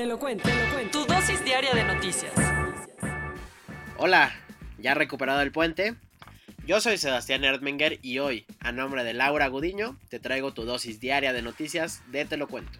[0.00, 0.98] Te lo cuento, te lo cuento.
[0.98, 2.32] Tu dosis diaria de noticias.
[3.98, 4.34] Hola,
[4.78, 5.94] ¿ya recuperado el puente?
[6.64, 11.00] Yo soy Sebastián Erdmenger y hoy, a nombre de Laura Gudiño, te traigo tu dosis
[11.00, 12.78] diaria de noticias de Te lo cuento.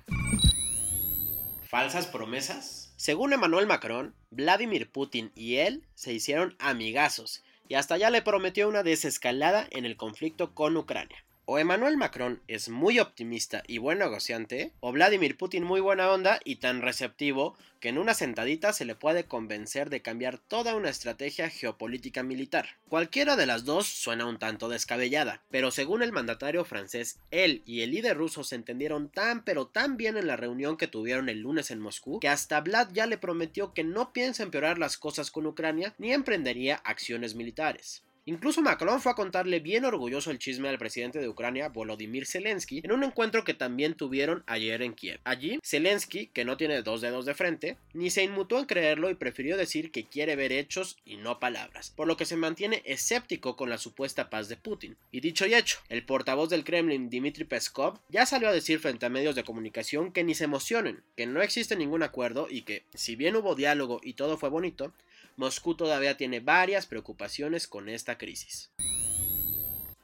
[1.69, 2.95] ¿Falsas promesas?
[2.97, 8.66] Según Emmanuel Macron, Vladimir Putin y él se hicieron amigazos y hasta ya le prometió
[8.66, 11.23] una desescalada en el conflicto con Ucrania.
[11.53, 16.39] O Emmanuel Macron es muy optimista y buen negociante, o Vladimir Putin muy buena onda
[16.45, 20.91] y tan receptivo que en una sentadita se le puede convencer de cambiar toda una
[20.91, 22.77] estrategia geopolítica militar.
[22.89, 27.81] Cualquiera de las dos suena un tanto descabellada, pero según el mandatario francés, él y
[27.81, 31.41] el líder ruso se entendieron tan pero tan bien en la reunión que tuvieron el
[31.41, 35.33] lunes en Moscú, que hasta Vlad ya le prometió que no piensa empeorar las cosas
[35.33, 38.05] con Ucrania ni emprendería acciones militares.
[38.27, 42.81] Incluso Macron fue a contarle bien orgulloso el chisme al presidente de Ucrania, Volodymyr Zelensky,
[42.85, 45.21] en un encuentro que también tuvieron ayer en Kiev.
[45.25, 49.15] Allí, Zelensky, que no tiene dos dedos de frente, ni se inmutó en creerlo y
[49.15, 53.57] prefirió decir que quiere ver hechos y no palabras, por lo que se mantiene escéptico
[53.57, 54.97] con la supuesta paz de Putin.
[55.11, 59.07] Y dicho y hecho, el portavoz del Kremlin, Dmitry Peskov, ya salió a decir frente
[59.07, 62.85] a medios de comunicación que ni se emocionen, que no existe ningún acuerdo y que,
[62.95, 64.93] si bien hubo diálogo y todo fue bonito,
[65.36, 68.70] Moscú todavía tiene varias preocupaciones con esta crisis.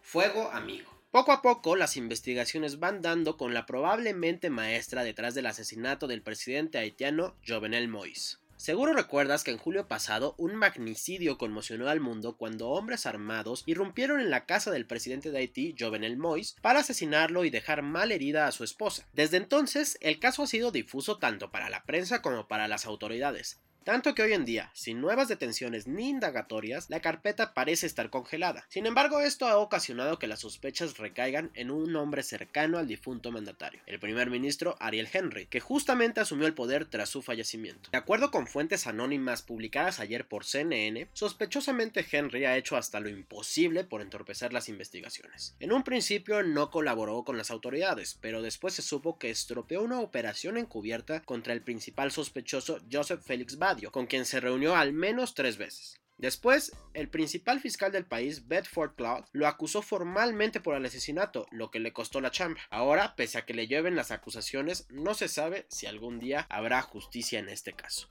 [0.00, 0.90] Fuego amigo.
[1.10, 6.22] Poco a poco las investigaciones van dando con la probablemente maestra detrás del asesinato del
[6.22, 8.38] presidente haitiano Jovenel Moïse.
[8.56, 14.18] Seguro recuerdas que en julio pasado un magnicidio conmocionó al mundo cuando hombres armados irrumpieron
[14.20, 18.46] en la casa del presidente de Haití, Jovenel Moïse, para asesinarlo y dejar mal herida
[18.46, 19.06] a su esposa.
[19.12, 23.60] Desde entonces, el caso ha sido difuso tanto para la prensa como para las autoridades.
[23.86, 28.66] Tanto que hoy en día, sin nuevas detenciones ni indagatorias, la carpeta parece estar congelada.
[28.68, 33.30] Sin embargo, esto ha ocasionado que las sospechas recaigan en un hombre cercano al difunto
[33.30, 37.88] mandatario, el primer ministro Ariel Henry, que justamente asumió el poder tras su fallecimiento.
[37.92, 43.08] De acuerdo con fuentes anónimas publicadas ayer por CNN, sospechosamente Henry ha hecho hasta lo
[43.08, 45.54] imposible por entorpecer las investigaciones.
[45.60, 50.00] En un principio no colaboró con las autoridades, pero después se supo que estropeó una
[50.00, 55.34] operación encubierta contra el principal sospechoso Joseph Felix Bad con quien se reunió al menos
[55.34, 56.00] tres veces.
[56.18, 61.70] Después, el principal fiscal del país, Bedford Cloud, lo acusó formalmente por el asesinato, lo
[61.70, 62.60] que le costó la chamba.
[62.70, 66.80] Ahora, pese a que le lleven las acusaciones, no se sabe si algún día habrá
[66.80, 68.08] justicia en este caso.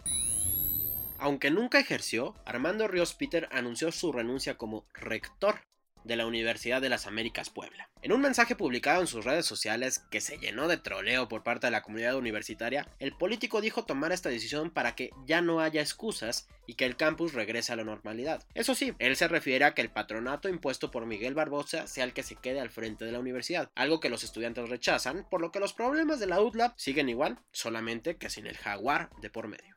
[1.18, 5.62] Aunque nunca ejerció, Armando Ríos Peter anunció su renuncia como rector
[6.06, 7.90] de la Universidad de las Américas Puebla.
[8.02, 11.68] En un mensaje publicado en sus redes sociales que se llenó de troleo por parte
[11.68, 15.82] de la comunidad universitaria, el político dijo tomar esta decisión para que ya no haya
[15.82, 18.44] excusas y que el campus regrese a la normalidad.
[18.54, 22.14] Eso sí, él se refiere a que el patronato impuesto por Miguel Barbosa sea el
[22.14, 25.52] que se quede al frente de la universidad, algo que los estudiantes rechazan, por lo
[25.52, 29.48] que los problemas de la UTLAB siguen igual, solamente que sin el jaguar de por
[29.48, 29.76] medio.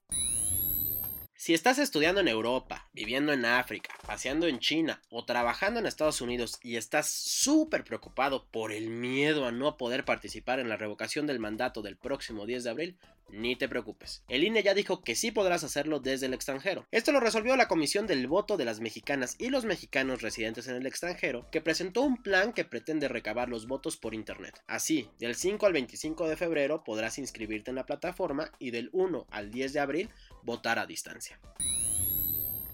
[1.41, 6.21] Si estás estudiando en Europa, viviendo en África, paseando en China o trabajando en Estados
[6.21, 11.29] Unidos y estás súper preocupado por el miedo a no poder participar en la revocación
[11.29, 12.99] del mandato del próximo 10 de abril,
[13.31, 14.23] ni te preocupes.
[14.29, 16.87] El INE ya dijo que sí podrás hacerlo desde el extranjero.
[16.91, 20.77] Esto lo resolvió la Comisión del Voto de las Mexicanas y los mexicanos residentes en
[20.77, 24.63] el extranjero, que presentó un plan que pretende recabar los votos por Internet.
[24.67, 29.27] Así, del 5 al 25 de febrero podrás inscribirte en la plataforma y del 1
[29.31, 30.11] al 10 de abril
[30.43, 31.39] votar a distancia.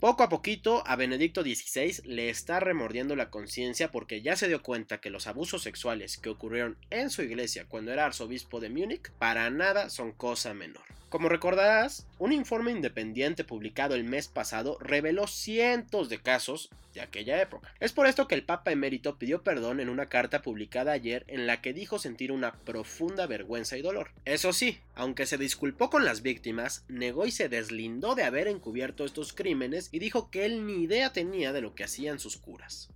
[0.04, 4.62] Poco a poquito a Benedicto XVI le está remordiendo la conciencia porque ya se dio
[4.62, 9.10] cuenta que los abusos sexuales que ocurrieron en su iglesia cuando era arzobispo de Múnich
[9.12, 10.84] para nada son cosa menor.
[11.14, 17.40] Como recordarás, un informe independiente publicado el mes pasado reveló cientos de casos de aquella
[17.40, 17.72] época.
[17.78, 21.46] Es por esto que el Papa emérito pidió perdón en una carta publicada ayer en
[21.46, 24.10] la que dijo sentir una profunda vergüenza y dolor.
[24.24, 29.04] Eso sí, aunque se disculpó con las víctimas, negó y se deslindó de haber encubierto
[29.04, 32.88] estos crímenes y dijo que él ni idea tenía de lo que hacían sus curas.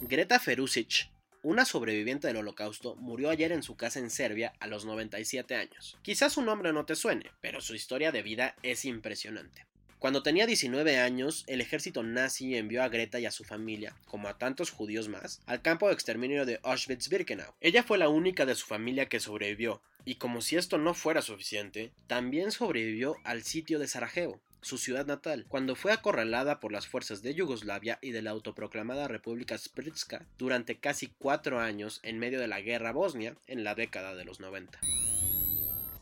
[0.00, 1.08] Greta Ferusic
[1.42, 5.98] una sobreviviente del holocausto murió ayer en su casa en Serbia a los 97 años.
[6.02, 9.66] Quizás su nombre no te suene, pero su historia de vida es impresionante.
[9.98, 14.28] Cuando tenía 19 años, el ejército nazi envió a Greta y a su familia, como
[14.28, 17.52] a tantos judíos más, al campo de exterminio de Auschwitz-Birkenau.
[17.60, 21.20] Ella fue la única de su familia que sobrevivió, y como si esto no fuera
[21.20, 26.86] suficiente, también sobrevivió al sitio de Sarajevo, su ciudad natal, cuando fue acorralada por las
[26.86, 32.40] fuerzas de Yugoslavia y de la autoproclamada República Spritska durante casi cuatro años en medio
[32.40, 34.80] de la guerra bosnia en la década de los 90.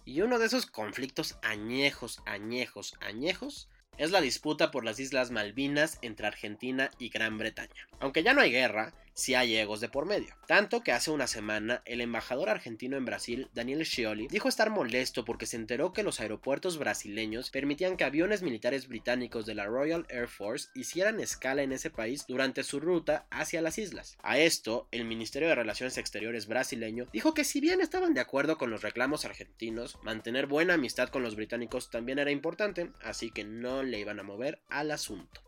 [0.05, 3.69] Y uno de esos conflictos añejos, añejos, añejos
[3.99, 7.89] es la disputa por las Islas Malvinas entre Argentina y Gran Bretaña.
[8.01, 10.35] Aunque ya no hay guerra, sí hay egos de por medio.
[10.47, 15.25] Tanto que hace una semana el embajador argentino en Brasil, Daniel Scioli, dijo estar molesto
[15.25, 20.07] porque se enteró que los aeropuertos brasileños permitían que aviones militares británicos de la Royal
[20.09, 24.17] Air Force hicieran escala en ese país durante su ruta hacia las islas.
[24.23, 28.57] A esto, el Ministerio de Relaciones Exteriores brasileño dijo que si bien estaban de acuerdo
[28.57, 33.43] con los reclamos argentinos, mantener buena amistad con los británicos también era importante, así que
[33.43, 35.43] no le iban a mover al asunto.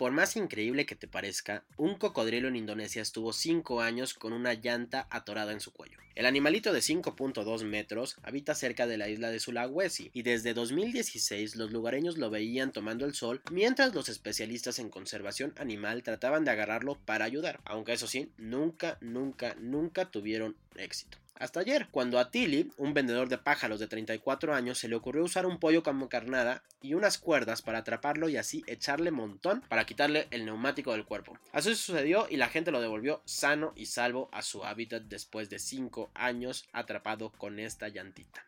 [0.00, 4.54] Por más increíble que te parezca, un cocodrilo en Indonesia estuvo 5 años con una
[4.54, 5.98] llanta atorada en su cuello.
[6.14, 11.56] El animalito de 5.2 metros habita cerca de la isla de Sulawesi y desde 2016
[11.56, 16.52] los lugareños lo veían tomando el sol mientras los especialistas en conservación animal trataban de
[16.52, 21.18] agarrarlo para ayudar, aunque eso sí, nunca, nunca, nunca tuvieron éxito.
[21.40, 25.24] Hasta ayer, cuando a Tilly, un vendedor de pájaros de 34 años, se le ocurrió
[25.24, 29.86] usar un pollo como carnada y unas cuerdas para atraparlo y así echarle montón para
[29.86, 31.38] quitarle el neumático del cuerpo.
[31.52, 35.58] Así sucedió y la gente lo devolvió sano y salvo a su hábitat después de
[35.58, 38.44] 5 años atrapado con esta llantita.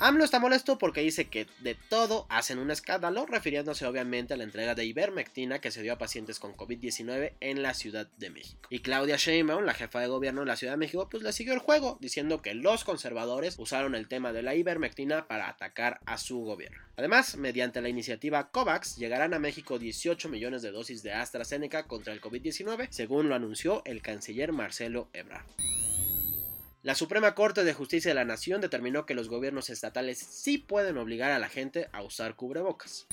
[0.00, 4.44] AMLO está molesto porque dice que de todo hacen un escándalo, refiriéndose obviamente a la
[4.44, 8.68] entrega de ivermectina que se dio a pacientes con COVID-19 en la Ciudad de México.
[8.70, 11.52] Y Claudia Sheinbaum, la jefa de gobierno de la Ciudad de México, pues le siguió
[11.52, 16.16] el juego, diciendo que los conservadores usaron el tema de la ivermectina para atacar a
[16.16, 16.78] su gobierno.
[16.96, 22.12] Además, mediante la iniciativa COVAX, llegarán a México 18 millones de dosis de AstraZeneca contra
[22.12, 25.46] el COVID-19, según lo anunció el canciller Marcelo Ebrard.
[26.88, 30.96] La Suprema Corte de Justicia de la Nación determinó que los gobiernos estatales sí pueden
[30.96, 33.06] obligar a la gente a usar cubrebocas.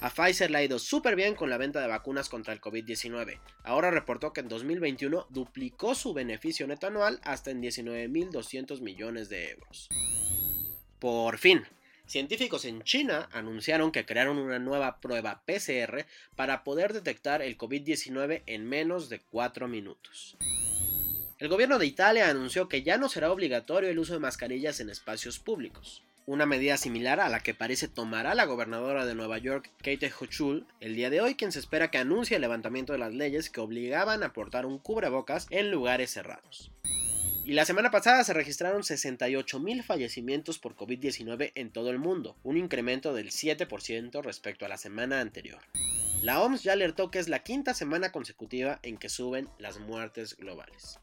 [0.00, 3.38] A Pfizer le ha ido súper bien con la venta de vacunas contra el COVID-19.
[3.64, 9.50] Ahora reportó que en 2021 duplicó su beneficio neto anual hasta en 19.200 millones de
[9.50, 9.90] euros.
[10.98, 11.66] Por fin,
[12.06, 18.42] científicos en China anunciaron que crearon una nueva prueba PCR para poder detectar el COVID-19
[18.46, 20.38] en menos de 4 minutos.
[21.40, 24.90] El gobierno de Italia anunció que ya no será obligatorio el uso de mascarillas en
[24.90, 26.02] espacios públicos.
[26.26, 30.66] Una medida similar a la que parece tomará la gobernadora de Nueva York, Kate Hochul,
[30.80, 33.62] el día de hoy, quien se espera que anuncie el levantamiento de las leyes que
[33.62, 36.70] obligaban a portar un cubrebocas en lugares cerrados.
[37.50, 42.56] Y la semana pasada se registraron 68.000 fallecimientos por COVID-19 en todo el mundo, un
[42.56, 45.58] incremento del 7% respecto a la semana anterior.
[46.22, 50.36] La OMS ya alertó que es la quinta semana consecutiva en que suben las muertes
[50.36, 51.00] globales.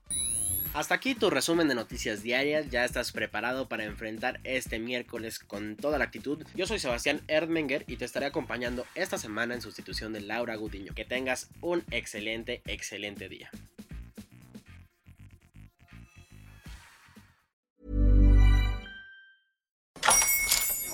[0.74, 5.76] Hasta aquí tu resumen de noticias diarias, ya estás preparado para enfrentar este miércoles con
[5.76, 6.46] toda la actitud.
[6.56, 10.96] Yo soy Sebastián Erdmenger y te estaré acompañando esta semana en sustitución de Laura Gudiño.
[10.96, 13.52] Que tengas un excelente, excelente día.